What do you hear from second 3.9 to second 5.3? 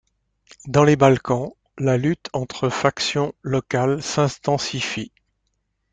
s'intensifie.